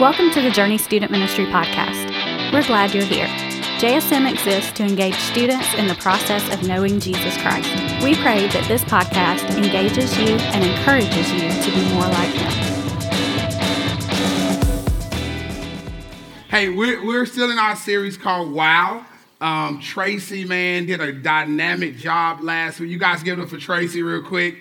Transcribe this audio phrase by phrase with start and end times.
[0.00, 2.52] Welcome to the Journey Student Ministry Podcast.
[2.52, 3.28] We're glad you're here.
[3.78, 7.72] JSM exists to engage students in the process of knowing Jesus Christ.
[8.02, 12.50] We pray that this podcast engages you and encourages you to be more like Him.
[16.48, 19.06] Hey, we're, we're still in our series called Wow.
[19.40, 22.90] Um, Tracy, man, did a dynamic job last week.
[22.90, 24.56] You guys give it up for Tracy real quick.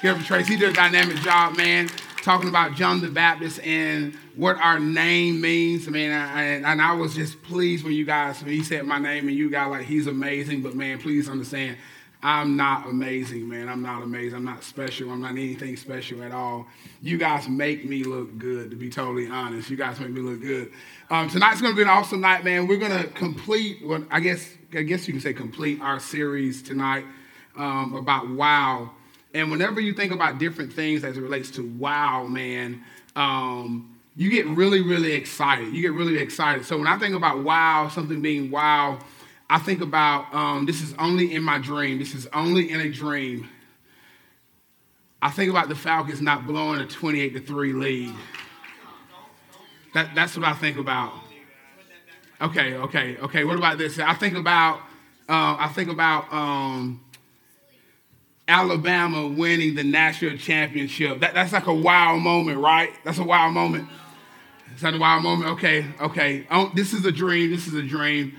[0.00, 0.54] Give it up for Tracy.
[0.54, 1.88] He did a dynamic job, man,
[2.22, 5.88] talking about John the Baptist and what our name means.
[5.88, 9.26] Man, I, and I was just pleased when you guys, when he said my name
[9.26, 10.62] and you guys like, he's amazing.
[10.62, 11.76] But man, please understand,
[12.22, 13.68] I'm not amazing, man.
[13.68, 14.36] I'm not amazing.
[14.36, 15.10] I'm not special.
[15.10, 16.68] I'm not anything special at all.
[17.02, 19.70] You guys make me look good, to be totally honest.
[19.70, 20.70] You guys make me look good.
[21.10, 22.68] Um, tonight's going to be an awesome night, man.
[22.68, 26.62] We're going to complete what I guess I guess you can say complete our series
[26.62, 27.06] tonight
[27.56, 28.92] um, about wow.
[29.34, 32.84] And whenever you think about different things as it relates to wow, man,
[33.16, 35.72] um, you get really, really excited.
[35.72, 36.64] You get really excited.
[36.64, 38.98] So when I think about wow, something being wow,
[39.48, 42.00] I think about um, this is only in my dream.
[42.00, 43.48] This is only in a dream.
[45.22, 48.14] I think about the Falcons not blowing a 28 to 3 lead.
[49.94, 51.12] That, that's what I think about.
[52.40, 53.44] Okay, okay, okay.
[53.44, 54.00] What about this?
[54.00, 54.80] I think about
[55.28, 57.04] uh, I think about um,
[58.48, 61.20] Alabama winning the national championship.
[61.20, 62.90] That, that's like a wow moment, right?
[63.04, 63.88] That's a wow moment.
[64.74, 65.50] Is that a wild moment?
[65.52, 66.46] Okay, okay.
[66.50, 67.50] Oh, this is a dream.
[67.50, 68.36] This is a dream.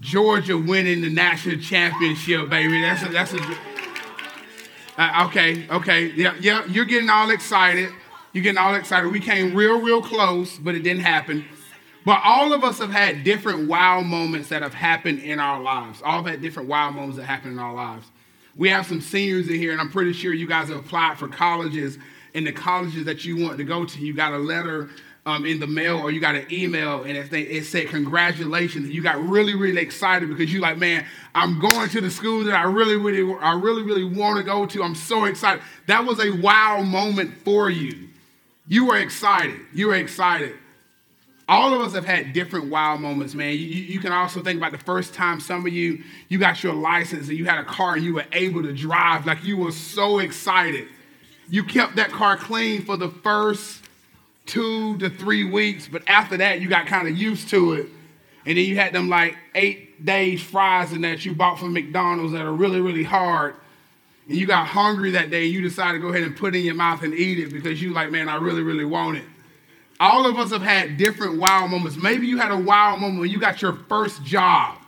[0.00, 2.80] Georgia winning the national championship, baby.
[2.80, 3.56] That's a, that's a.
[4.98, 6.12] Uh, okay, okay.
[6.16, 6.64] Yeah, yeah.
[6.66, 7.90] You're getting all excited.
[8.32, 9.12] You're getting all excited.
[9.12, 11.44] We came real, real close, but it didn't happen.
[12.04, 16.02] But all of us have had different wow moments that have happened in our lives.
[16.04, 18.06] All had different wow moments that happen in our lives.
[18.56, 21.28] We have some seniors in here, and I'm pretty sure you guys have applied for
[21.28, 21.98] colleges
[22.34, 24.90] in the colleges that you want to go to, you got a letter
[25.26, 28.90] um, in the mail or you got an email and it, it said congratulations.
[28.90, 32.54] You got really, really excited because you're like, man, I'm going to the school that
[32.54, 34.82] I really, really, I really, really want to go to.
[34.82, 35.62] I'm so excited.
[35.86, 38.08] That was a wow moment for you.
[38.66, 39.60] You were excited.
[39.72, 40.54] You were excited.
[41.46, 43.52] All of us have had different wow moments, man.
[43.52, 46.72] You, you, can also think about the first time some of you you got your
[46.72, 49.26] license and you had a car and you were able to drive.
[49.26, 50.88] Like you were so excited.
[51.48, 53.82] You kept that car clean for the first
[54.46, 57.88] two to three weeks, but after that, you got kind of used to it.
[58.46, 62.32] And then you had them like eight days fries in that you bought from McDonald's
[62.32, 63.54] that are really, really hard.
[64.28, 66.64] And you got hungry that day, you decided to go ahead and put it in
[66.64, 69.24] your mouth and eat it because you like, man, I really, really want it.
[70.00, 71.96] All of us have had different wild moments.
[71.96, 74.78] Maybe you had a wild moment when you got your first job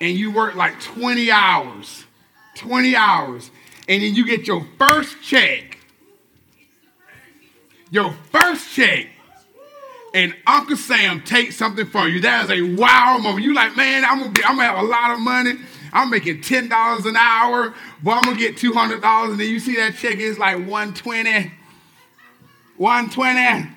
[0.00, 2.04] and you worked like 20 hours.
[2.56, 3.50] 20 hours
[3.88, 5.78] and then you get your first check.
[7.90, 9.08] Your first check.
[10.14, 12.20] And Uncle Sam takes something from you.
[12.20, 13.44] That is a wow moment.
[13.44, 15.54] You like, man, I'm gonna, be, I'm gonna have a lot of money.
[15.92, 19.30] I'm making $10 an hour, but I'm gonna get $200.
[19.30, 21.52] And then you see that check it's like 120.
[22.76, 23.68] 120.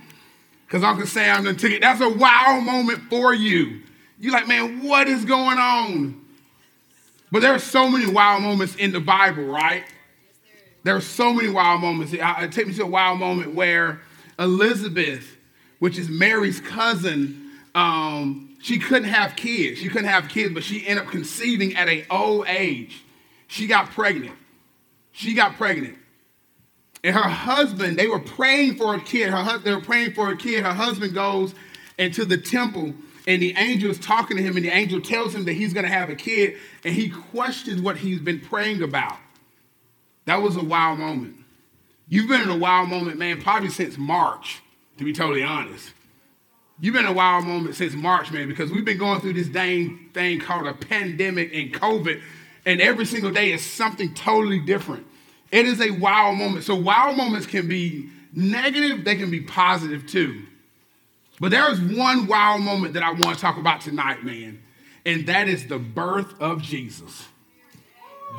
[0.66, 1.82] Because Uncle Sam done took it.
[1.82, 3.82] That's a wow moment for you.
[4.20, 6.22] You like, man, what is going on?
[7.32, 9.84] But there are so many wow moments in the Bible, right?
[10.86, 12.14] There are so many wild moments.
[12.14, 14.02] It, it take me to a wild moment where
[14.38, 15.36] Elizabeth,
[15.80, 19.80] which is Mary's cousin, um, she couldn't have kids.
[19.80, 23.04] She couldn't have kids, but she ended up conceiving at an old age.
[23.48, 24.36] She got pregnant.
[25.12, 25.98] She got pregnant.
[27.04, 29.32] And her husband, they were praying for a kid.
[29.32, 30.64] Her they were praying for a kid.
[30.64, 31.56] Her husband goes
[31.98, 32.94] into the temple,
[33.26, 35.86] and the angel is talking to him, and the angel tells him that he's going
[35.88, 39.18] to have a kid, and he questions what he's been praying about.
[40.26, 41.36] That was a wild moment.
[42.08, 44.62] You've been in a wild moment, man, probably since March,
[44.98, 45.92] to be totally honest.
[46.80, 49.48] You've been in a wild moment since March, man, because we've been going through this
[49.48, 52.22] dang thing called a pandemic and COVID,
[52.66, 55.06] and every single day is something totally different.
[55.52, 56.66] It is a wild moment.
[56.66, 60.44] So, wild moments can be negative, they can be positive too.
[61.40, 64.62] But there is one wild moment that I want to talk about tonight, man,
[65.06, 67.26] and that is the birth of Jesus.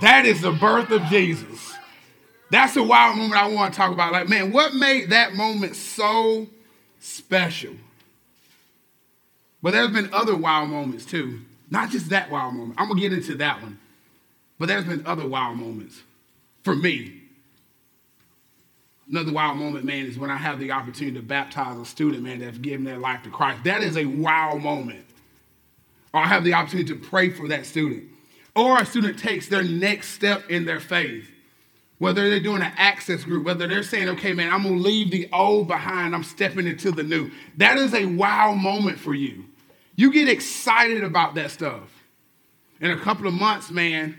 [0.01, 1.75] That is the birth of Jesus.
[2.51, 4.13] That's a wild moment I want to talk about.
[4.13, 6.47] Like, man, what made that moment so
[7.01, 7.75] special?
[9.63, 11.41] But there's been other wild moments too.
[11.71, 12.75] Not just that wild moment.
[12.79, 13.79] I'm going to get into that one.
[14.59, 16.01] But there's been other wild moments
[16.63, 17.23] for me.
[19.11, 22.41] Another wild moment, man, is when I have the opportunity to baptize a student, man,
[22.41, 23.65] that's given their life to Christ.
[23.65, 25.05] That is a wild moment.
[26.13, 28.05] Or I have the opportunity to pray for that student.
[28.57, 31.31] Or a student takes their next step in their faith
[31.99, 35.29] whether they're doing an access group, whether they're saying, okay, man, I'm to leave the
[35.33, 37.31] old behind, I'm stepping into the new.
[37.57, 39.47] That is a wow moment for you.
[39.95, 41.89] You get excited about that stuff.
[42.81, 44.15] In a couple of months, man,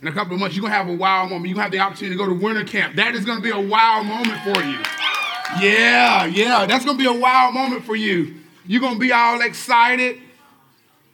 [0.00, 1.46] in a couple of months, you're to have a wow moment.
[1.46, 2.96] You're to have the opportunity to go to winter camp.
[2.96, 4.78] That is to be a wow moment for you.
[5.60, 8.36] Yeah, yeah, that's to be a wow moment for you.
[8.66, 10.20] You're to be all excited.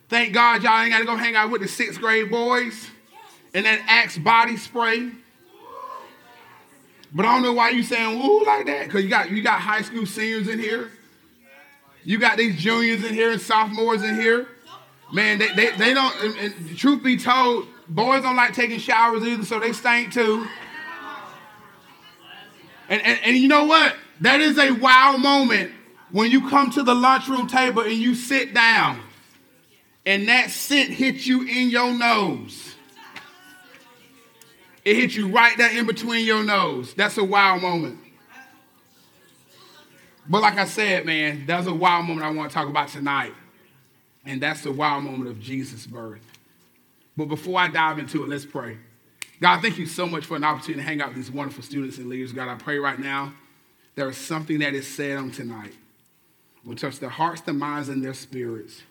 [0.08, 2.88] Thank God y'all ain't got to go hang out with the sixth grade boys
[3.54, 5.10] and that Axe body spray.
[7.12, 8.86] But I don't know why you saying woo like that.
[8.86, 10.90] Because you got you got high school seniors in here.
[12.02, 14.48] You got these juniors in here and sophomores in here.
[15.12, 19.22] Man, they, they, they don't, and, and truth be told, boys don't like taking showers
[19.22, 20.46] either, so they stink too.
[22.88, 23.94] And, and, and you know what?
[24.20, 25.72] That is a wow moment
[26.10, 29.00] when you come to the lunchroom table and you sit down
[30.06, 32.74] and that scent hits you in your nose.
[34.84, 36.92] It hits you right there in between your nose.
[36.94, 37.98] That's a wild moment.
[40.28, 43.32] But like I said, man, that's a wild moment I want to talk about tonight.
[44.26, 46.20] And that's the wild moment of Jesus' birth.
[47.16, 48.78] But before I dive into it, let's pray.
[49.40, 51.98] God, thank you so much for an opportunity to hang out with these wonderful students
[51.98, 52.32] and leaders.
[52.32, 53.32] God, I pray right now
[53.94, 55.72] there is something that is said on tonight
[56.64, 58.82] will touch their hearts, their minds, and their spirits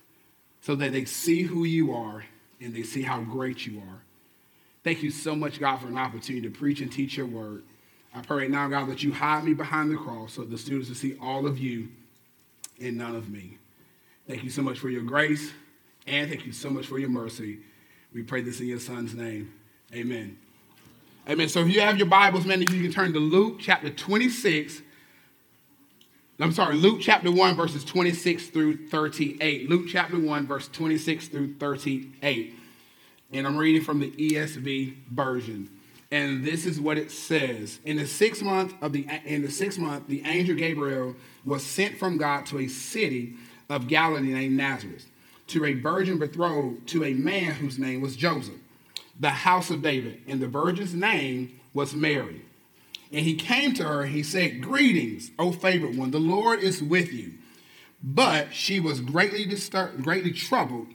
[0.63, 2.23] so that they see who you are
[2.61, 4.01] and they see how great you are.
[4.81, 7.63] Thank you so much, God, for an opportunity to preach and teach your word.
[8.15, 10.87] I pray right now, God, that you hide me behind the cross so the students
[10.87, 11.89] will see all of you
[12.81, 13.57] and none of me.
[14.25, 15.51] Thank you so much for your grace
[16.07, 17.59] and thank you so much for your mercy.
[18.13, 19.53] We pray this in your son's name.
[19.93, 20.37] Amen.
[21.27, 21.49] Amen.
[21.49, 24.81] So if you have your Bibles, man, you can turn to Luke chapter 26.
[26.39, 29.69] I'm sorry, Luke chapter 1, verses 26 through 38.
[29.69, 32.55] Luke chapter 1, verse 26 through 38
[33.33, 35.69] and I'm reading from the ESV version.
[36.11, 37.79] And this is what it says.
[37.83, 41.97] In the sixth month of the in the sixth month, the angel Gabriel was sent
[41.97, 43.33] from God to a city
[43.69, 45.07] of Galilee named Nazareth,
[45.47, 48.59] to a virgin betrothed to a man whose name was Joseph,
[49.19, 52.43] the house of David, and the virgin's name was Mary.
[53.13, 56.81] And he came to her, and he said, Greetings, O favored one, the Lord is
[56.81, 57.35] with you.
[58.03, 60.87] But she was greatly disturbed, greatly troubled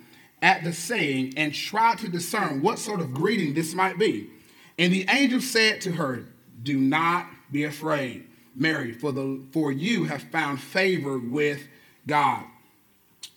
[0.42, 4.30] at the saying and tried to discern what sort of greeting this might be.
[4.78, 6.24] And the angel said to her,
[6.62, 11.66] Do not be afraid, Mary, for, the, for you have found favor with
[12.06, 12.44] God.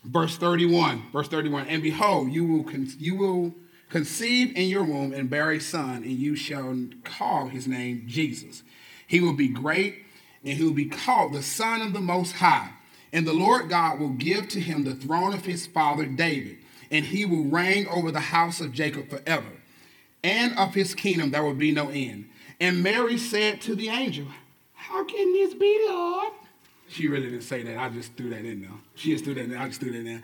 [0.04, 3.54] Verse 31, verse 31, and behold, you will, you will
[3.92, 8.64] conceive in your womb and bear a son, and you shall call his name Jesus.
[9.06, 10.06] He will be great,
[10.44, 12.72] and he will be called the Son of the Most High.
[13.14, 16.58] And the Lord God will give to him the throne of his father David
[16.92, 19.48] and he will reign over the house of Jacob forever.
[20.24, 22.30] And of his kingdom there will be no end.
[22.60, 24.28] And Mary said to the angel,
[24.74, 26.34] How can this be, Lord?
[26.90, 27.78] She really didn't say that.
[27.78, 28.72] I just threw that in there.
[28.96, 29.60] She just threw that in there.
[29.60, 30.22] I just threw that in there.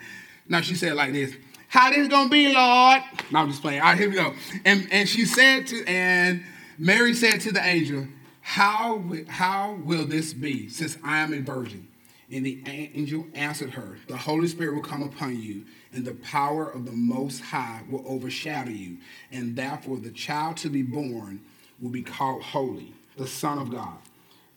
[0.50, 1.34] Now she said like this,
[1.68, 3.02] How this gonna be, Lord?
[3.32, 3.82] No, I'm just playing.
[3.82, 4.34] All right, here we go.
[4.66, 6.44] And, and she said to, and
[6.78, 8.08] Mary said to the angel,
[8.42, 11.88] how, how will this be, since I am a virgin?
[12.32, 16.70] And the angel answered her, The Holy Spirit will come upon you, and the power
[16.70, 18.98] of the Most High will overshadow you,
[19.32, 21.42] and therefore the child to be born
[21.82, 23.98] will be called Holy, the Son of God.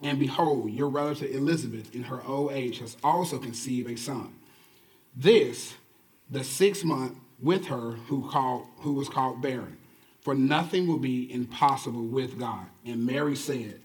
[0.02, 4.34] And behold, your relative Elizabeth, in her old age, has also conceived a son.
[5.14, 5.74] This,
[6.30, 9.78] the sixth month with her, who, called, who was called barren.
[10.20, 12.66] For nothing will be impossible with God.
[12.84, 13.80] And Mary said,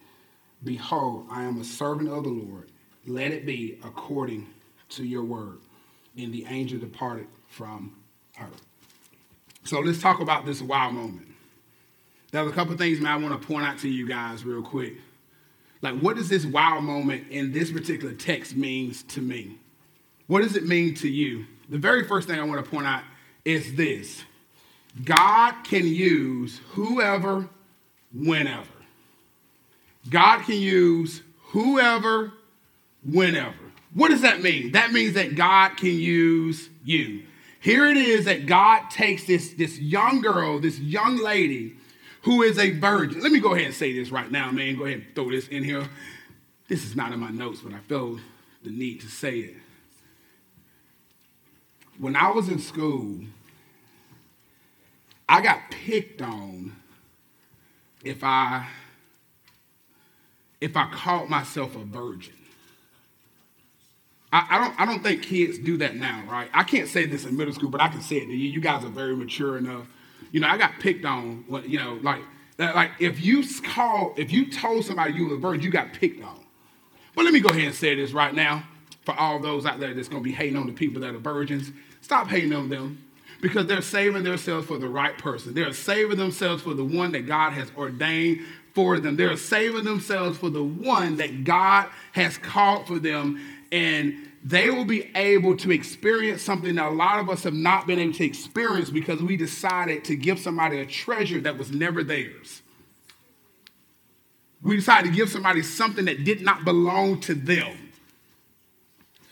[0.63, 2.71] Behold, I am a servant of the Lord.
[3.05, 4.47] Let it be according
[4.89, 5.59] to your word.
[6.17, 7.95] And the angel departed from
[8.35, 8.49] her.
[9.63, 11.27] So let's talk about this wow moment.
[12.31, 14.95] There's a couple things, man, I want to point out to you guys real quick.
[15.81, 19.57] Like, what does this wow moment in this particular text means to me?
[20.27, 21.45] What does it mean to you?
[21.69, 23.03] The very first thing I want to point out
[23.43, 24.23] is this
[25.03, 27.49] God can use whoever,
[28.13, 28.69] whenever.
[30.09, 32.33] God can use whoever,
[33.03, 33.55] whenever.
[33.93, 34.73] What does that mean?
[34.73, 37.23] That means that God can use you.
[37.59, 41.75] Here it is that God takes this, this young girl, this young lady
[42.21, 43.21] who is a virgin.
[43.21, 44.75] Let me go ahead and say this right now, man.
[44.75, 45.87] Go ahead and throw this in here.
[46.67, 48.19] This is not in my notes, but I felt
[48.63, 49.55] the need to say it.
[51.97, 53.19] When I was in school,
[55.27, 56.75] I got picked on
[58.03, 58.67] if I
[60.61, 62.33] if I called myself a virgin.
[64.31, 66.49] I, I, don't I don't think kids do that now, right?
[66.53, 68.49] I can't say this in middle school, but I can say it to you.
[68.49, 69.87] You guys are very mature enough.
[70.31, 72.21] You know, I got picked on, you know, like
[72.57, 75.93] That like if you call, if you told somebody you were a virgin, you got
[75.93, 76.39] picked on.
[77.15, 78.63] But let me go ahead and say this right now
[79.05, 81.71] for all those out there that's gonna be hating on the people that are virgins.
[82.01, 83.03] Stop hating on them
[83.41, 85.53] because they're saving themselves for the right person.
[85.53, 88.41] They're saving themselves for the one that God has ordained
[88.73, 89.15] for them.
[89.15, 93.39] They're saving themselves for the one that God has called for them.
[93.71, 97.87] And they will be able to experience something that a lot of us have not
[97.87, 102.03] been able to experience because we decided to give somebody a treasure that was never
[102.03, 102.61] theirs.
[104.61, 107.84] We decided to give somebody something that did not belong to them.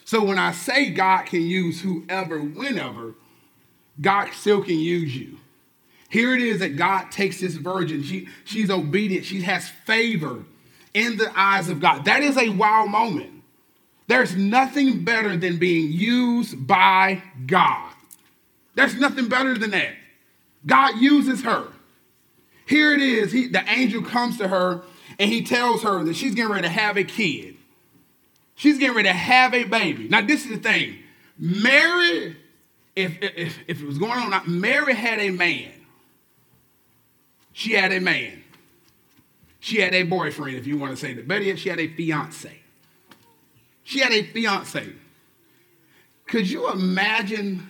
[0.06, 3.16] So when I say God can use whoever, whenever,
[4.00, 5.38] God still can use you.
[6.10, 8.04] Here it is that God takes this virgin.
[8.04, 9.26] She, she's obedient.
[9.26, 10.44] She has favor
[10.94, 12.06] in the eyes of God.
[12.06, 13.32] That is a wow moment.
[14.08, 17.94] There's nothing better than being used by God.
[18.76, 19.94] There's nothing better than that.
[20.66, 21.68] God uses her.
[22.66, 23.32] Here it is.
[23.32, 24.84] He, the angel comes to her
[25.20, 27.53] and he tells her that she's getting ready to have a kid.
[28.64, 30.08] She's getting ready to have a baby.
[30.08, 31.00] Now, this is the thing
[31.38, 32.38] Mary,
[32.96, 35.74] if, if, if it was going on, Mary had a man.
[37.52, 38.42] She had a man.
[39.60, 41.28] She had a boyfriend, if you want to say that.
[41.28, 42.58] Better yet, she had a fiance.
[43.84, 44.94] She had a fiance.
[46.28, 47.68] Could you imagine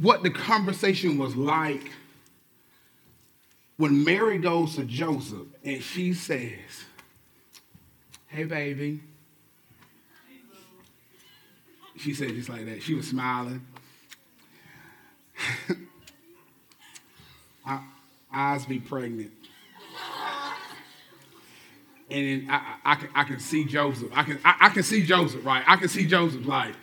[0.00, 1.90] what the conversation was like
[3.76, 6.84] when Mary goes to Joseph and she says,
[8.34, 9.00] Hey, baby.
[11.96, 12.82] She said just like that.
[12.82, 13.64] She was smiling.
[18.32, 19.30] eyes be pregnant.
[22.10, 24.10] And I, I, can, I can see Joseph.
[24.12, 25.62] I can, I, I can see Joseph, right?
[25.64, 26.74] I can see Joseph like,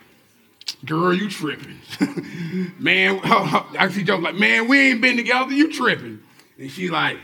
[0.86, 1.81] girl, you tripping.
[2.79, 6.24] man, I see Joseph like, man, we ain't been together, you tripping.
[6.58, 7.17] And she like,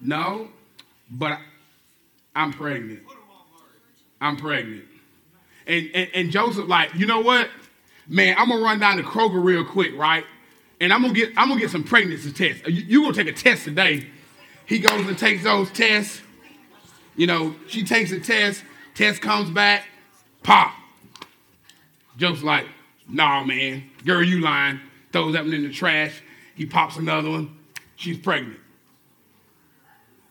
[0.00, 0.48] no,
[1.10, 1.38] but
[2.34, 3.02] I'm pregnant.
[4.22, 4.84] I'm pregnant.
[5.66, 7.48] And, and, and Joseph like, you know what?
[8.08, 10.24] Man, I'm gonna run down to Kroger real quick, right?
[10.80, 12.62] And I'm gonna get I'm gonna get some pregnancy tests.
[12.66, 14.06] You, you gonna take a test today.
[14.66, 16.20] He goes and takes those tests.
[17.16, 18.64] You know, she takes a test,
[18.94, 19.84] test comes back,
[20.42, 20.74] pop.
[22.16, 22.66] Joseph's like,
[23.08, 24.80] nah, man, girl, you lying.
[25.12, 26.22] Throws that one in the trash.
[26.54, 27.56] He pops another one.
[27.96, 28.58] She's pregnant.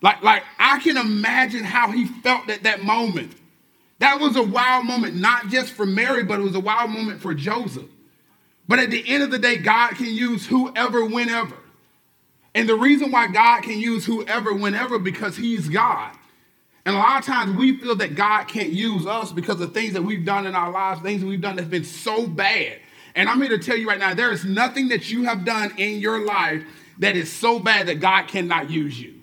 [0.01, 3.33] Like, like I can imagine how he felt at that moment.
[4.01, 7.21] That was a wild moment, not just for Mary, but it was a wild moment
[7.21, 7.87] for Joseph.
[8.67, 11.55] But at the end of the day, God can use whoever, whenever.
[12.55, 16.15] And the reason why God can use whoever, whenever, because He's God.
[16.83, 19.93] And a lot of times we feel that God can't use us because of things
[19.93, 22.79] that we've done in our lives, things that we've done that's been so bad.
[23.13, 25.73] And I'm here to tell you right now there is nothing that you have done
[25.77, 26.63] in your life
[26.97, 29.20] that is so bad that God cannot use you.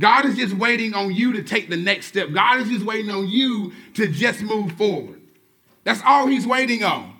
[0.00, 2.32] God is just waiting on you to take the next step.
[2.32, 5.20] God is just waiting on you to just move forward.
[5.84, 7.14] That's all He's waiting on.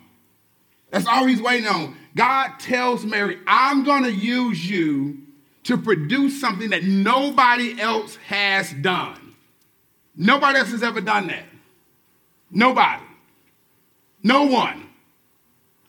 [0.89, 1.95] That's all He's waiting on.
[2.15, 5.19] God tells Mary, I'm going to use you
[5.63, 9.35] to produce something that nobody else has done.
[10.15, 11.45] Nobody else has ever done that.
[12.49, 13.03] Nobody.
[14.23, 14.89] No one.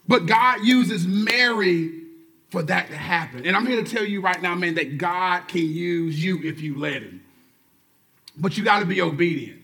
[0.07, 2.02] But God uses Mary
[2.53, 3.47] for that to happen.
[3.47, 6.61] And I'm here to tell you right now, man, that God can use you if
[6.61, 7.23] you let Him.
[8.37, 9.63] But you got to be obedient.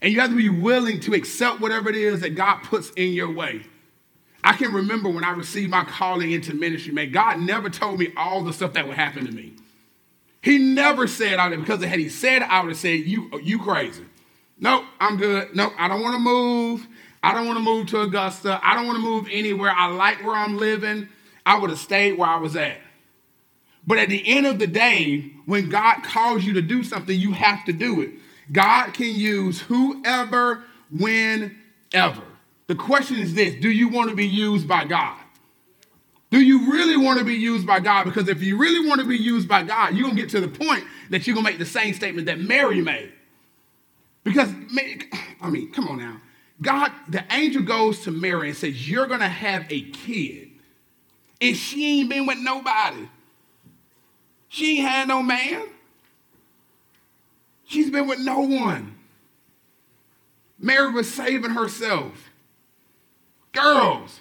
[0.00, 3.12] And you have to be willing to accept whatever it is that God puts in
[3.12, 3.66] your way.
[4.42, 8.08] I can remember when I received my calling into ministry, man, God never told me
[8.16, 9.52] all the stuff that would happen to me.
[10.40, 13.58] He never said out there because had he said, I would have said, "You, you
[13.58, 14.04] crazy."
[14.58, 15.54] Nope, I'm good.
[15.54, 16.86] Nope, I don't want to move.
[17.22, 18.60] I don't want to move to Augusta.
[18.62, 19.70] I don't want to move anywhere.
[19.70, 21.08] I like where I'm living.
[21.46, 22.78] I would have stayed where I was at.
[23.86, 27.32] But at the end of the day, when God calls you to do something, you
[27.32, 28.10] have to do it.
[28.50, 32.22] God can use whoever, whenever.
[32.66, 35.18] The question is this Do you want to be used by God?
[36.30, 38.04] Do you really want to be used by God?
[38.04, 40.40] Because if you really want to be used by God, you're going to get to
[40.40, 43.12] the point that you're going to make the same statement that Mary made.
[44.24, 44.48] Because,
[45.40, 46.20] I mean, come on now.
[46.60, 50.50] God, the angel goes to Mary and says, You're going to have a kid.
[51.40, 53.08] And she ain't been with nobody.
[54.48, 55.62] She ain't had no man.
[57.66, 58.96] She's been with no one.
[60.58, 62.30] Mary was saving herself.
[63.52, 64.20] Girls,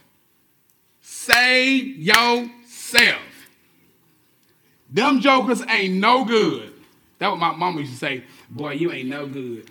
[1.23, 3.21] Save yourself.
[4.89, 6.73] Them jokers ain't no good.
[7.17, 8.23] That's what my mama used to say.
[8.49, 9.69] Boy, you ain't no good.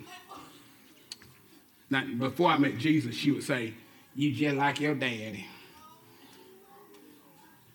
[1.91, 3.75] Now, before I met Jesus, she would say,
[4.15, 5.45] You just like your daddy.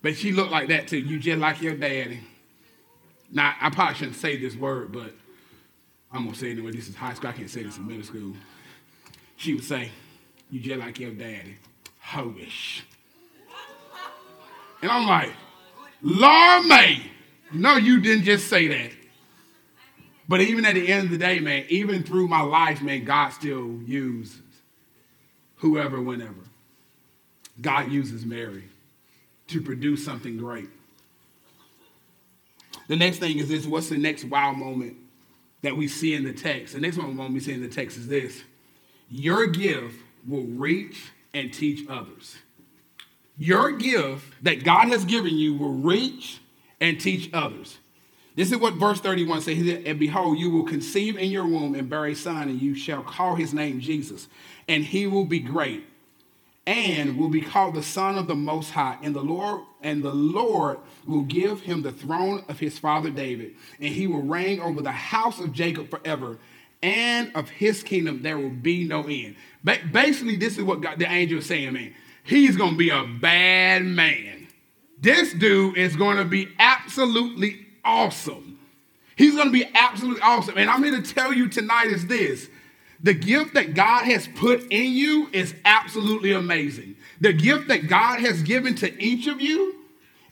[0.01, 0.99] But she looked like that too.
[0.99, 2.21] You just like your daddy.
[3.31, 5.13] Now, I probably shouldn't say this word, but
[6.11, 6.71] I'm going to say it anyway.
[6.71, 7.29] This is high school.
[7.29, 8.33] I can't say this in middle school.
[9.35, 9.91] She would say,
[10.49, 11.57] You just like your daddy.
[12.03, 12.81] Hoish.
[14.81, 15.33] And I'm like,
[16.01, 17.11] Lord May.
[17.51, 18.91] No, you didn't just say that.
[20.27, 23.29] But even at the end of the day, man, even through my life, man, God
[23.29, 24.41] still uses
[25.57, 26.33] whoever, whenever.
[27.59, 28.63] God uses Mary
[29.49, 30.69] to produce something great.
[32.87, 34.97] The next thing is this what's the next wow moment
[35.61, 36.73] that we see in the text?
[36.73, 38.43] The next moment we see in the text is this
[39.09, 39.95] your gift
[40.27, 42.37] will reach and teach others.
[43.37, 46.41] Your gift that God has given you will reach
[46.81, 47.77] and teach others.
[48.35, 49.81] This is what verse 31 says.
[49.85, 53.01] And behold, you will conceive in your womb and bear a son, and you shall
[53.01, 54.27] call his name Jesus.
[54.67, 55.83] And he will be great
[56.69, 58.99] and will be called the Son of the Most High.
[59.01, 63.55] And the Lord and the Lord will give him the throne of his father David,
[63.79, 66.37] and he will reign over the house of Jacob forever,
[66.83, 69.35] and of his kingdom there will be no end.
[69.63, 71.95] Ba- basically, this is what God, the angel is saying, man.
[72.23, 74.47] He's going to be a bad man.
[75.01, 78.59] This dude is going to be absolutely awesome.
[79.15, 80.55] He's going to be absolutely awesome.
[80.55, 82.47] And I'm here to tell you tonight is this
[83.01, 86.95] the gift that God has put in you is absolutely amazing.
[87.21, 89.75] The gift that God has given to each of you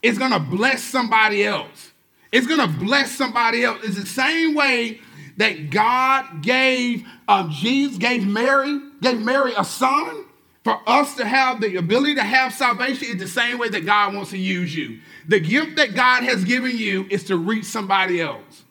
[0.01, 1.91] is going to bless somebody else.
[2.31, 3.79] It's going to bless somebody else.
[3.83, 4.99] It's the same way
[5.37, 10.25] that God gave um, Jesus, gave Mary, gave Mary a son
[10.63, 14.13] for us to have the ability to have salvation is the same way that God
[14.13, 14.99] wants to use you.
[15.27, 18.65] The gift that God has given you is to reach somebody else.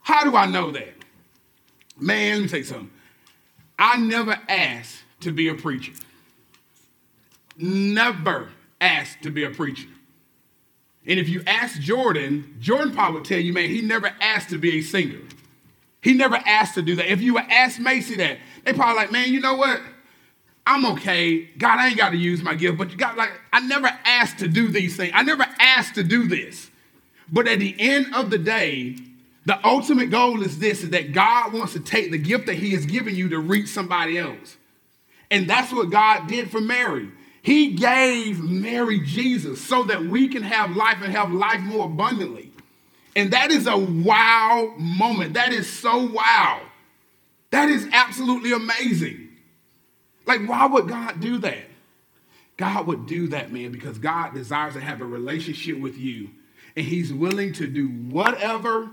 [0.00, 0.94] How do I know that?
[1.98, 2.90] Man, let me say something.
[3.82, 5.92] I never asked to be a preacher.
[7.58, 9.88] Never asked to be a preacher.
[11.04, 14.58] And if you ask Jordan, Jordan probably would tell you, man, he never asked to
[14.58, 15.18] be a singer.
[16.00, 17.10] He never asked to do that.
[17.10, 19.80] If you would ask Macy that, they probably like, man, you know what?
[20.64, 21.46] I'm okay.
[21.58, 24.38] God, I ain't got to use my gift, but you got like, I never asked
[24.38, 25.10] to do these things.
[25.12, 26.70] I never asked to do this.
[27.32, 28.96] But at the end of the day,
[29.44, 32.70] the ultimate goal is this is that God wants to take the gift that He
[32.72, 34.56] has given you to reach somebody else.
[35.30, 37.10] And that's what God did for Mary.
[37.42, 42.52] He gave Mary Jesus so that we can have life and have life more abundantly.
[43.16, 45.34] And that is a wow moment.
[45.34, 46.60] That is so wow.
[47.50, 49.28] That is absolutely amazing.
[50.24, 51.64] Like, why would God do that?
[52.56, 56.30] God would do that, man, because God desires to have a relationship with you.
[56.76, 58.90] And He's willing to do whatever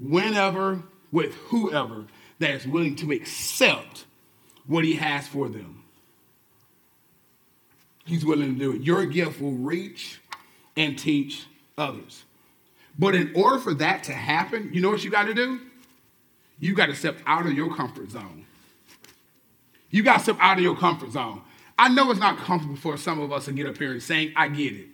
[0.00, 0.82] whenever,
[1.12, 2.06] with whoever
[2.38, 4.04] that is willing to accept
[4.66, 5.82] what he has for them.
[8.04, 8.82] He's willing to do it.
[8.82, 10.20] Your gift will reach
[10.76, 12.24] and teach others.
[12.98, 15.60] But in order for that to happen, you know what you got to do?
[16.58, 18.46] You got to step out of your comfort zone.
[19.90, 21.42] You got to step out of your comfort zone.
[21.78, 24.32] I know it's not comfortable for some of us to get up here and saying,
[24.34, 24.88] I get it.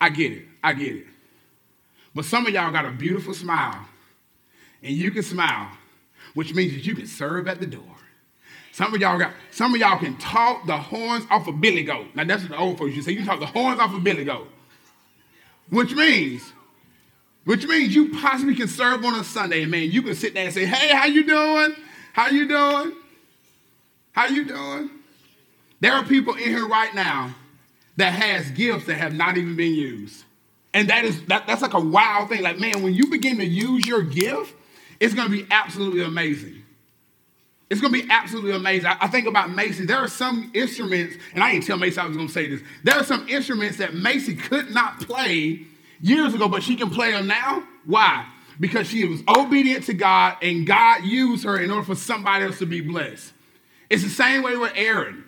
[0.00, 0.44] I get it.
[0.62, 1.06] I get it.
[2.14, 3.86] But some of y'all got a beautiful smile,
[4.82, 5.70] and you can smile,
[6.34, 7.82] which means that you can serve at the door.
[8.72, 12.06] Some of y'all got, some of y'all can talk the horns off a billy goat.
[12.14, 13.18] Now that's what the old folks used to say.
[13.20, 14.48] You talk the horns off a billy goat.
[15.68, 16.42] Which means,
[17.44, 19.90] which means you possibly can serve on a Sunday, man.
[19.90, 21.74] You can sit there and say, hey, how you doing?
[22.12, 22.94] How you doing?
[24.12, 24.90] How you doing?
[25.80, 27.34] There are people in here right now
[27.96, 30.24] that has gifts that have not even been used.
[30.74, 32.42] And that is that, that's like a wild thing.
[32.42, 34.54] Like, man, when you begin to use your gift,
[35.00, 36.62] it's gonna be absolutely amazing.
[37.68, 38.86] It's gonna be absolutely amazing.
[38.86, 39.86] I, I think about Macy.
[39.86, 42.60] There are some instruments, and I didn't tell Macy I was gonna say this.
[42.84, 45.66] There are some instruments that Macy could not play
[46.00, 47.62] years ago, but she can play them now.
[47.84, 48.26] Why?
[48.60, 52.58] Because she was obedient to God, and God used her in order for somebody else
[52.58, 53.32] to be blessed.
[53.90, 55.24] It's the same way with Aaron.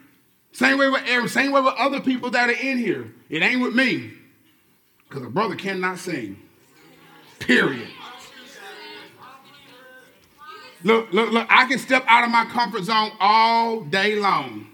[0.52, 1.28] Same way with Aaron.
[1.28, 3.12] Same way with other people that are in here.
[3.28, 4.12] It ain't with me.
[5.14, 6.37] Because a brother cannot sing.
[7.38, 7.87] Period.
[10.83, 14.66] Look, look, look, I can step out of my comfort zone all day long.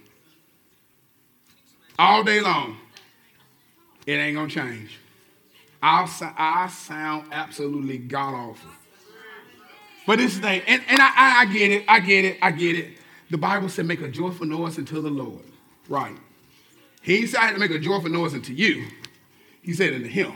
[1.99, 2.79] All day long.
[4.07, 4.99] It ain't going to change.
[5.83, 8.71] I'll, I sound absolutely god awful.
[10.07, 12.97] But this thing, and, and I, I, get it, I get it, I get it.
[13.29, 15.45] The Bible said, make a joyful noise unto the Lord.
[15.87, 16.17] Right.
[17.03, 18.87] He said I had to make a joyful noise unto you.
[19.63, 20.33] He said it unto him.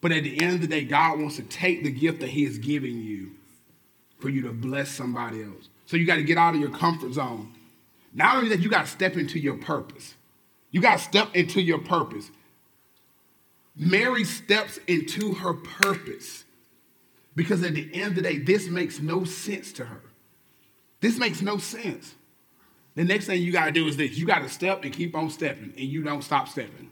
[0.00, 2.44] But at the end of the day, God wants to take the gift that He
[2.44, 3.32] has given you
[4.20, 5.68] for you to bless somebody else.
[5.86, 7.54] So you got to get out of your comfort zone.
[8.14, 10.14] Not only that, you got to step into your purpose.
[10.70, 12.30] You got to step into your purpose.
[13.76, 16.44] Mary steps into her purpose
[17.36, 20.02] because at the end of the day, this makes no sense to her.
[21.00, 22.14] This makes no sense.
[22.96, 25.14] The next thing you got to do is this you got to step and keep
[25.14, 26.90] on stepping, and you don't stop stepping.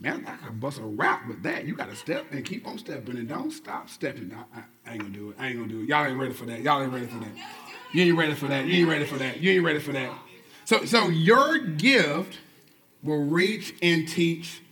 [0.00, 1.64] Man, I can bust a rap with that.
[1.64, 4.32] You got to step and keep on stepping and don't stop stepping.
[4.32, 5.36] I, I, I, ain't gonna do it.
[5.40, 5.88] I ain't gonna do it.
[5.88, 6.60] Y'all ain't ready for that.
[6.60, 7.32] Y'all ain't ready for that.
[7.92, 8.66] You ain't ready for that.
[8.66, 9.40] You ain't ready for that.
[9.40, 10.12] You ain't ready for that.
[10.66, 12.38] So, so your gift
[13.02, 14.62] will reach and teach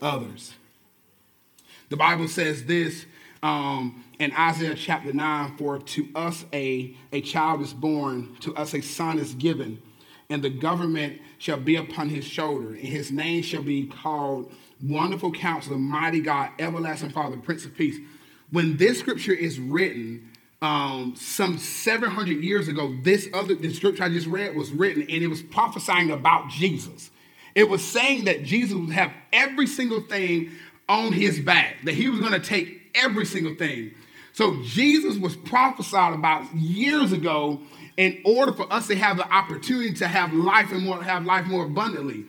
[0.00, 0.54] others.
[1.88, 3.06] The Bible says this
[3.42, 8.74] um, in Isaiah chapter 9 For to us a, a child is born, to us
[8.74, 9.80] a son is given,
[10.30, 15.32] and the government shall be upon his shoulder, and his name shall be called Wonderful
[15.32, 17.98] Counselor, Mighty God, Everlasting Father, Prince of Peace.
[18.50, 24.08] When this scripture is written, um, some 700 years ago, this other the scripture I
[24.08, 27.10] just read was written, and it was prophesying about Jesus.
[27.54, 30.50] It was saying that Jesus would have every single thing
[30.88, 33.92] on his back, that he was going to take every single thing.
[34.32, 37.60] So Jesus was prophesied about years ago
[37.96, 41.46] in order for us to have the opportunity to have life and more have life
[41.46, 42.24] more abundantly.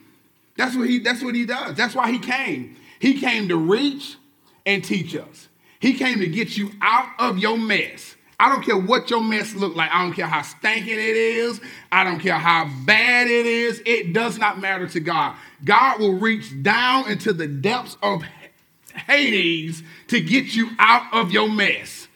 [0.60, 1.78] That's what he that's what he does.
[1.78, 2.76] That's why he came.
[3.00, 4.18] He came to reach
[4.66, 5.48] and teach us.
[5.80, 8.18] He came to get you out of your mess.
[8.38, 9.90] I don't care what your mess look like.
[9.90, 11.62] I don't care how stinking it is.
[11.94, 13.82] I don't care how bad it is.
[13.86, 15.38] It does not matter to God.
[15.64, 18.24] God will reach down into the depths of
[18.94, 22.10] Hades to get you out of your mess.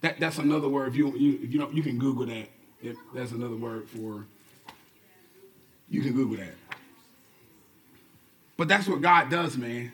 [0.00, 0.88] That, that's another word.
[0.88, 2.48] If you, you, if you, know, you can Google that.
[3.14, 4.26] That's another word for,
[5.88, 6.54] you can Google that.
[8.56, 9.92] But that's what God does, man.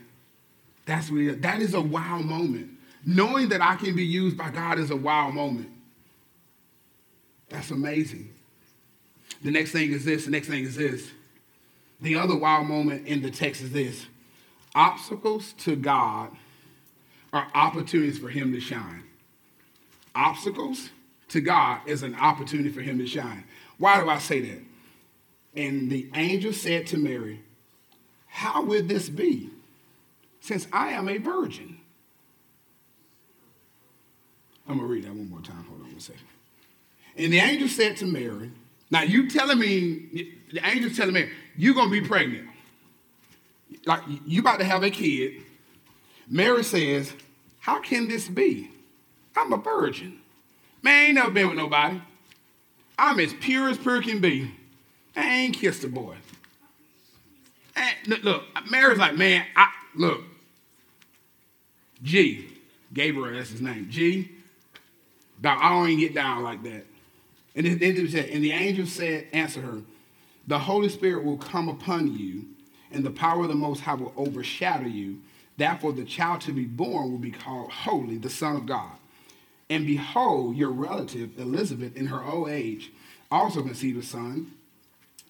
[0.86, 2.70] That's what he, that is a wow moment.
[3.04, 5.70] Knowing that I can be used by God is a wow moment.
[7.48, 8.32] That's amazing.
[9.42, 10.24] The next thing is this.
[10.24, 11.10] The next thing is this.
[12.00, 14.06] The other wow moment in the text is this
[14.74, 16.30] obstacles to God
[17.32, 19.04] are opportunities for Him to shine.
[20.14, 20.90] Obstacles
[21.28, 23.44] to God is an opportunity for Him to shine.
[23.78, 24.60] Why do I say that?
[25.54, 27.42] And the angel said to Mary,
[28.26, 29.50] How will this be,
[30.40, 31.78] since I am a virgin?
[34.68, 35.64] I'm going to read that one more time.
[35.68, 36.22] Hold on one second.
[37.16, 38.50] And the angel said to Mary,
[38.90, 42.48] Now you telling me, the angel's telling me, you're going to be pregnant
[43.86, 45.42] like you about to have a kid.
[46.28, 47.12] Mary says,
[47.60, 48.70] How can this be?
[49.36, 50.18] I'm a virgin.
[50.82, 52.00] Man, I ain't never been with nobody.
[52.98, 54.52] I'm as pure as pure can be.
[55.16, 56.16] I ain't kissed a boy.
[57.76, 60.22] And look, look, Mary's like, man, I look.
[62.02, 62.48] G,
[62.92, 63.88] Gabriel, that's his name.
[63.90, 64.30] G,
[65.40, 66.84] dog, I don't even get down like that.
[67.54, 69.82] And, it said, and the angel said, answer her,
[70.46, 72.46] the Holy Spirit will come upon you,
[72.90, 75.20] and the power of the Most High will overshadow you.
[75.56, 78.92] Therefore, the child to be born will be called Holy, the Son of God.
[79.70, 82.90] And behold, your relative Elizabeth, in her old age,
[83.30, 84.52] also conceived a son.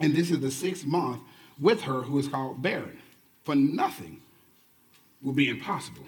[0.03, 1.21] And this is the sixth month
[1.61, 2.99] with her who is called barren.
[3.45, 4.21] For nothing
[5.23, 6.07] will be impossible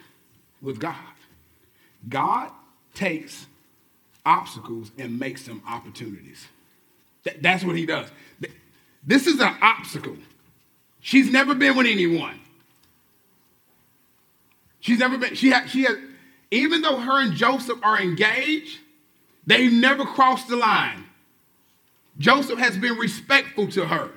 [0.61, 0.96] with God.
[2.09, 2.50] God
[2.94, 3.46] takes
[4.26, 6.46] obstacles and makes them opportunities.
[7.40, 8.09] that's what he does.
[9.07, 10.16] This is an obstacle.
[11.00, 12.40] She's never been with anyone.
[14.80, 15.96] She's never been, she had, she had,
[16.50, 18.80] even though her and Joseph are engaged,
[19.46, 21.04] they never crossed the line.
[22.18, 24.11] Joseph has been respectful to her.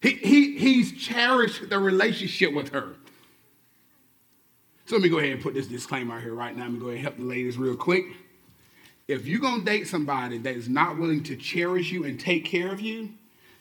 [0.00, 2.94] He, he, he's cherished the relationship with her.
[4.86, 6.64] So let me go ahead and put this disclaimer out here right now.
[6.64, 8.04] Let me go ahead and help the ladies real quick.
[9.06, 12.44] If you're going to date somebody that is not willing to cherish you and take
[12.44, 13.10] care of you,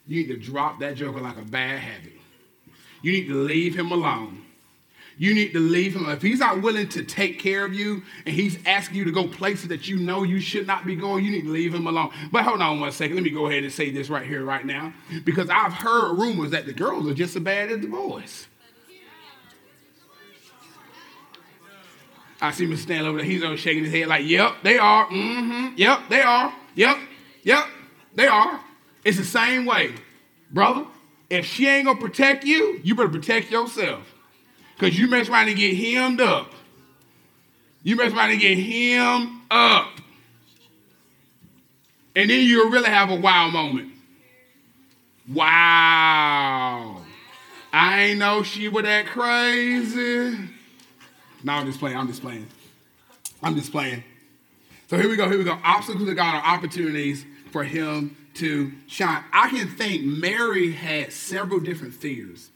[0.08, 2.14] you need to drop that joker like a bad habit.
[3.02, 4.46] You need to leave him alone.
[5.22, 6.10] You need to leave him.
[6.10, 9.28] If he's not willing to take care of you and he's asking you to go
[9.28, 12.10] places that you know you should not be going, you need to leave him alone.
[12.32, 13.18] But hold on one second.
[13.18, 14.94] Let me go ahead and say this right here, right now.
[15.24, 18.48] Because I've heard rumors that the girls are just as bad as the boys.
[22.42, 22.78] I see Mr.
[22.78, 23.28] Stanley over there.
[23.28, 25.06] He's on shaking his head like, yep, they are.
[25.06, 25.76] Mm-hmm.
[25.78, 26.52] Yep, they are.
[26.74, 26.98] Yep,
[27.44, 27.68] yep,
[28.16, 28.60] they are.
[29.06, 29.94] It's the same way.
[30.50, 30.88] Brother,
[31.30, 34.11] if she ain't gonna protect you, you better protect yourself.
[34.82, 36.54] Because you mess around and get hemmed up.
[37.84, 39.92] You mess around and get hemmed up.
[42.16, 43.92] And then you'll really have a wow moment.
[45.32, 46.98] Wow.
[47.72, 50.50] I ain't know she was that crazy.
[51.44, 51.98] No, I'm just playing.
[51.98, 52.48] I'm just playing.
[53.44, 54.04] I'm just playing.
[54.90, 55.30] So here we go.
[55.30, 55.60] Here we go.
[55.64, 59.24] Obstacles of God are opportunities for him to shine.
[59.32, 62.50] I can think Mary had several different fears.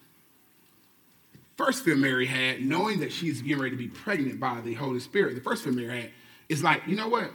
[1.58, 5.00] First fear Mary had, knowing that she's getting ready to be pregnant by the Holy
[5.00, 6.12] Spirit, the first fear Mary had
[6.50, 7.32] is like, you know what?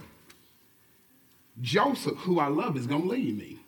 [1.61, 3.59] Joseph, who I love, is going to leave me.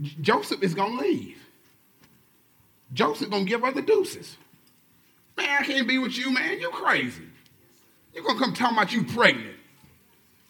[0.00, 1.38] J- Joseph is going to leave.
[2.92, 4.36] Joseph going to give her the deuces.
[5.36, 6.60] Man, I can't be with you, man.
[6.60, 7.24] You crazy.
[8.12, 9.56] You're going to come talking about you pregnant.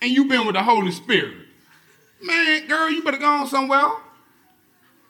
[0.03, 1.35] And you been with the Holy Spirit.
[2.23, 3.91] Man, girl, you better go on somewhere.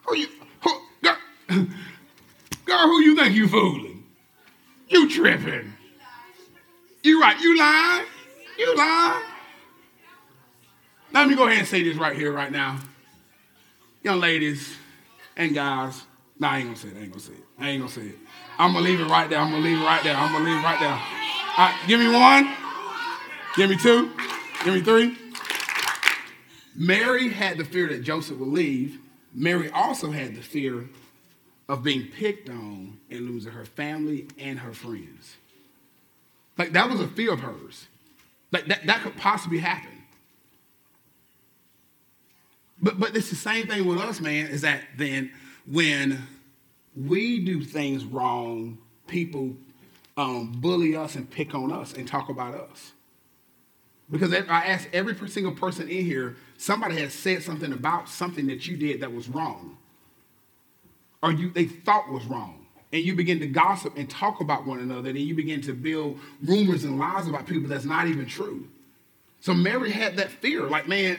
[0.05, 0.27] Who you,
[0.61, 0.71] who,
[1.03, 1.17] girl,
[2.65, 4.03] girl, who you think you fooling?
[4.87, 5.73] You tripping.
[7.03, 8.05] You right, you lying.
[8.57, 9.23] You lying.
[11.13, 12.79] Let me go ahead and say this right here, right now.
[14.03, 14.75] Young ladies
[15.37, 16.03] and guys,
[16.39, 16.97] nah, I ain't gonna say it.
[16.97, 17.45] I ain't gonna say it.
[17.59, 18.19] I ain't gonna say it.
[18.59, 19.39] I'm gonna leave it right there.
[19.39, 20.15] I'm gonna leave it right there.
[20.15, 20.89] I'm gonna leave it right there.
[20.91, 22.53] All right, give me one.
[23.55, 24.11] Give me two.
[24.63, 25.17] Give me three.
[26.75, 28.99] Mary had the fear that Joseph would leave.
[29.33, 30.89] Mary also had the fear
[31.67, 35.35] of being picked on and losing her family and her friends.
[36.57, 37.87] Like that was a fear of hers.
[38.51, 39.91] Like that, that could possibly happen.
[42.81, 45.31] But but it's the same thing with us, man, is that then
[45.65, 46.27] when
[46.95, 49.55] we do things wrong, people
[50.17, 52.93] um, bully us and pick on us and talk about us.
[54.09, 58.67] Because I ask every single person in here, somebody has said something about something that
[58.67, 59.77] you did that was wrong.
[61.23, 62.65] Or you they thought was wrong.
[62.93, 66.19] And you begin to gossip and talk about one another, and you begin to build
[66.41, 68.67] rumors and lies about people that's not even true.
[69.41, 71.17] So Mary had that fear, like, man,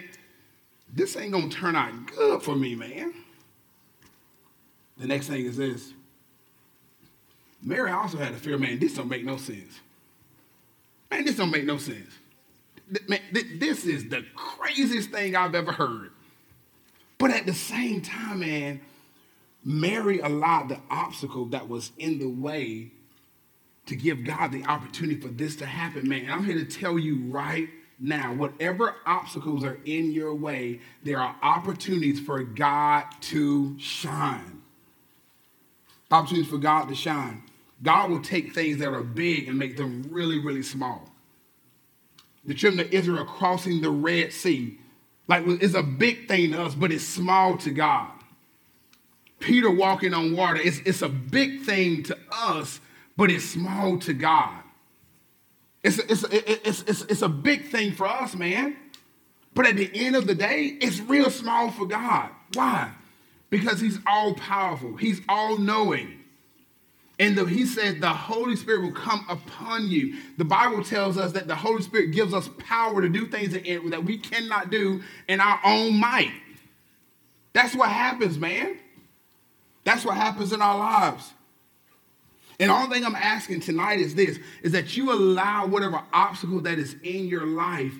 [0.92, 3.12] this ain't gonna turn out good for me, man.
[4.96, 5.92] The next thing is this.
[7.62, 9.80] Mary also had a fear, man, this don't make no sense.
[11.10, 12.10] Man, this don't make no sense.
[13.08, 16.12] Man, this is the craziest thing I've ever heard.
[17.18, 18.80] But at the same time, man,
[19.68, 22.92] Mary allowed the obstacle that was in the way
[23.86, 26.30] to give God the opportunity for this to happen, man.
[26.30, 31.34] I'm here to tell you right now, whatever obstacles are in your way, there are
[31.42, 34.62] opportunities for God to shine.
[36.12, 37.42] Opportunities for God to shine.
[37.82, 41.10] God will take things that are big and make them really, really small.
[42.44, 44.78] The children of Israel crossing the Red Sea,
[45.26, 48.12] like it's a big thing to us, but it's small to God.
[49.38, 52.80] Peter walking on water, it's, it's a big thing to us,
[53.16, 54.62] but it's small to God.
[55.82, 58.76] It's, it's, it's, it's, it's a big thing for us, man.
[59.54, 62.30] But at the end of the day, it's real small for God.
[62.54, 62.90] Why?
[63.50, 66.24] Because He's all powerful, He's all knowing.
[67.18, 70.16] And the, he says the Holy Spirit will come upon you.
[70.36, 73.64] The Bible tells us that the Holy Spirit gives us power to do things that,
[73.90, 76.32] that we cannot do in our own might.
[77.54, 78.76] That's what happens, man.
[79.86, 81.32] That's what happens in our lives.
[82.58, 86.76] And all thing I'm asking tonight is this, is that you allow whatever obstacle that
[86.76, 87.94] is in your life,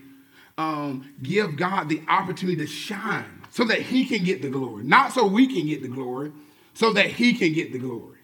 [0.59, 4.83] um, give God the opportunity to shine so that he can get the glory.
[4.83, 6.33] Not so we can get the glory,
[6.75, 8.19] so that he can get the glory.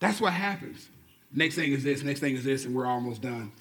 [0.00, 0.86] That's what happens.
[1.32, 3.52] Next thing is this, next thing is this, and we're almost done.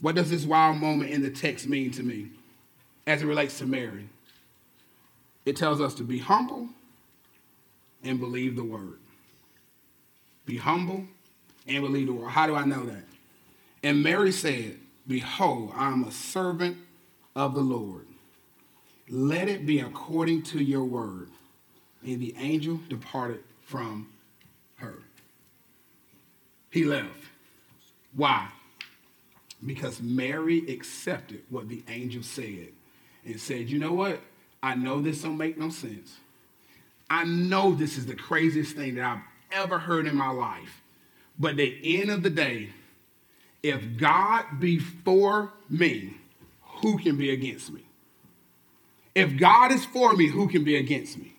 [0.00, 2.28] What does this wild moment in the text mean to me
[3.08, 4.08] as it relates to Mary?
[5.46, 6.68] It tells us to be humble
[8.02, 8.98] and believe the word.
[10.44, 11.04] Be humble
[11.66, 12.30] and believe the word.
[12.30, 13.04] How do I know that?
[13.82, 16.76] And Mary said, Behold, I am a servant
[17.36, 18.06] of the Lord.
[19.08, 21.30] Let it be according to your word.
[22.04, 24.08] And the angel departed from
[24.76, 24.98] her.
[26.70, 27.08] He left.
[28.14, 28.48] Why?
[29.64, 32.68] Because Mary accepted what the angel said
[33.24, 34.20] and said, You know what?
[34.66, 36.16] I know this don't make no sense.
[37.08, 40.82] I know this is the craziest thing that I've ever heard in my life.
[41.38, 42.70] But at the end of the day,
[43.62, 46.16] if God be for me,
[46.82, 47.82] who can be against me?
[49.14, 51.34] If God is for me, who can be against me?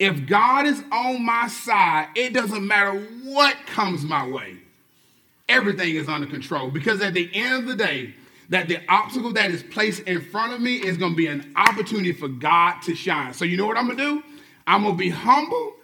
[0.00, 4.56] If God is on my side, it doesn't matter what comes my way.
[5.48, 8.14] Everything is under control because at the end of the day,
[8.48, 11.52] that the obstacle that is placed in front of me is going to be an
[11.56, 13.34] opportunity for God to shine.
[13.34, 14.22] So you know what I'm going to do?
[14.66, 15.74] I'm going to be humble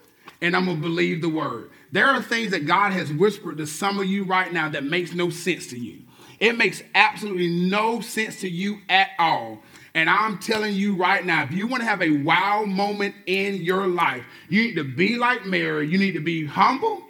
[0.41, 1.69] and I'm going to believe the word.
[1.91, 5.13] There are things that God has whispered to some of you right now that makes
[5.13, 6.01] no sense to you.
[6.39, 9.59] It makes absolutely no sense to you at all.
[9.93, 13.57] And I'm telling you right now, if you want to have a wow moment in
[13.57, 15.87] your life, you need to be like Mary.
[15.87, 17.03] You need to be humble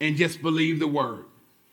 [0.00, 1.26] and just believe the word.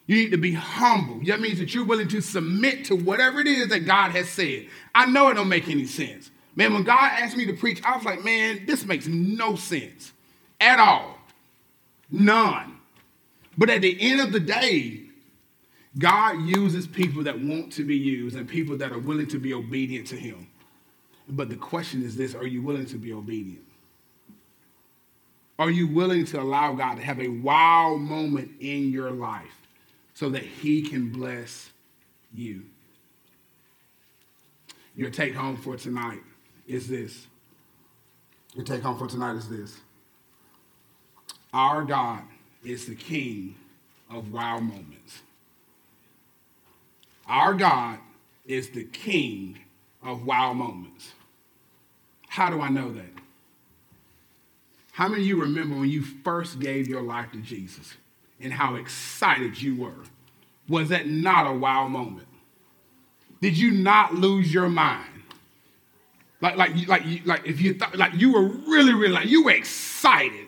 [0.09, 1.19] You need to be humble.
[1.27, 4.65] That means that you're willing to submit to whatever it is that God has said.
[4.95, 6.31] I know it don't make any sense.
[6.55, 10.11] Man, when God asked me to preach, I was like, man, this makes no sense.
[10.59, 11.15] at all.
[12.09, 12.79] None.
[13.55, 15.01] But at the end of the day,
[15.99, 19.53] God uses people that want to be used and people that are willing to be
[19.53, 20.47] obedient to Him.
[21.27, 23.63] But the question is this are you willing to be obedient?
[25.59, 29.53] Are you willing to allow God to have a wow moment in your life
[30.19, 31.69] so that He can bless
[32.33, 32.63] you?
[34.93, 36.19] Your take home for tonight
[36.67, 37.25] is this.
[38.53, 39.79] Your take home for tonight is this.
[41.53, 42.23] Our God
[42.65, 43.55] is the King
[44.13, 45.21] of wow moments.
[47.25, 47.99] Our God
[48.45, 49.57] is the King
[50.03, 51.13] of wow moments.
[52.27, 53.13] How do I know that?
[54.91, 57.93] How many of you remember when you first gave your life to Jesus
[58.41, 60.03] and how excited you were?
[60.67, 62.27] Was that not a wow moment?
[63.41, 65.05] Did you not lose your mind?
[66.41, 69.51] Like, like, like, like if you thought, like you were really, really, like you were
[69.51, 70.47] excited.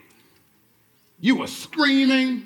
[1.19, 2.43] You were screaming.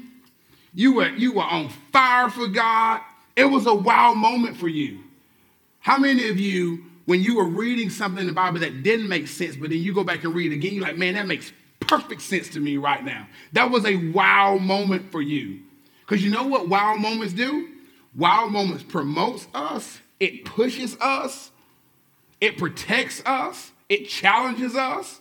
[0.73, 3.01] You were, you were on fire for God.
[3.35, 4.99] It was a wow moment for you.
[5.79, 9.27] How many of you, when you were reading something in the Bible that didn't make
[9.27, 11.51] sense, but then you go back and read it again, you're like, man, that makes
[11.87, 13.27] perfect sense to me right now.
[13.53, 15.61] That was a wow moment for you.
[16.01, 17.69] Because you know what wow moments do?
[18.15, 21.51] Wow moments promotes us, it pushes us,
[22.39, 25.19] it protects us, it challenges us.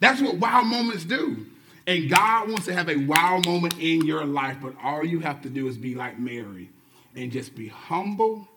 [0.00, 1.46] That's what wow moments do.
[1.86, 5.42] And God wants to have a wow moment in your life, but all you have
[5.42, 6.70] to do is be like Mary
[7.14, 8.48] and just be humble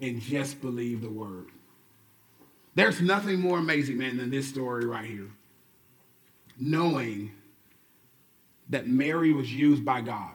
[0.00, 1.48] and just believe the word.
[2.74, 5.28] There's nothing more amazing, man, than this story right here
[6.58, 7.32] knowing
[8.70, 10.32] that Mary was used by God.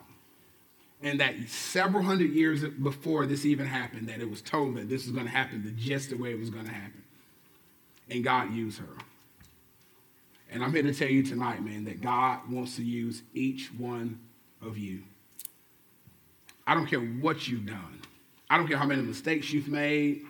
[1.02, 5.06] And that several hundred years before this even happened, that it was told that this
[5.06, 7.04] was going to happen the just the way it was going to happen.
[8.10, 8.98] And God used her.
[10.52, 14.20] And I'm here to tell you tonight, man, that God wants to use each one
[14.62, 15.04] of you.
[16.68, 18.02] I don't care what you've done.
[18.50, 20.24] I don't care how many mistakes you've made.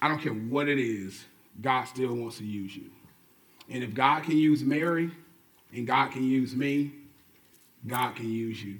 [0.00, 1.24] I don't care what it is.
[1.60, 2.90] God still wants to use you.
[3.70, 5.10] And if God can use Mary
[5.72, 6.92] and God can use me,
[7.86, 8.78] God can use you.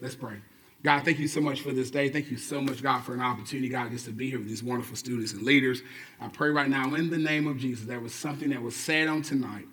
[0.00, 0.36] Let's pray.
[0.82, 2.08] God, thank you so much for this day.
[2.08, 4.64] Thank you so much, God, for an opportunity, God, just to be here with these
[4.64, 5.82] wonderful students and leaders.
[6.20, 9.06] I pray right now in the name of Jesus that was something that was said
[9.06, 9.66] on tonight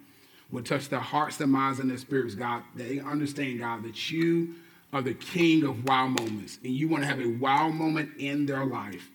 [0.51, 2.63] would touch their hearts, their minds, and their spirits, God.
[2.75, 4.55] that They understand, God, that you
[4.93, 8.45] are the king of wow moments and you want to have a wow moment in
[8.45, 9.09] their life.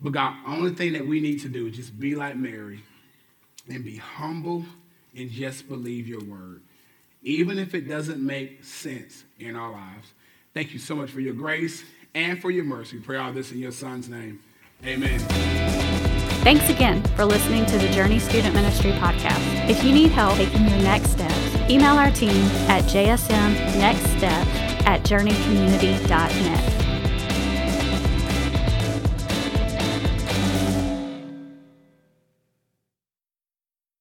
[0.00, 2.82] But God, only thing that we need to do is just be like Mary
[3.68, 4.64] and be humble
[5.16, 6.62] and just believe your word,
[7.22, 10.12] even if it doesn't make sense in our lives.
[10.54, 12.98] Thank you so much for your grace and for your mercy.
[12.98, 14.40] We pray all this in your son's name.
[14.84, 15.20] Amen.
[16.42, 19.68] Thanks again for listening to the Journey Student Ministry podcast.
[19.68, 24.22] If you need help taking your next steps, email our team at jsmnextstep
[24.84, 26.81] at journeycommunity.net.